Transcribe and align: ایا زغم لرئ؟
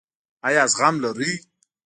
ایا 0.47 0.63
زغم 0.71 0.95
لرئ؟ 1.03 1.31